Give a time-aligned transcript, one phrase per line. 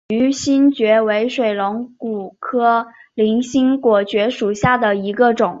[0.07, 3.37] 披针鳞果星蕨为水龙骨科鳞
[3.79, 5.49] 果星蕨属下的一个种。